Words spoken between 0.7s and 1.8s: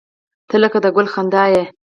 د ګل خندا یې.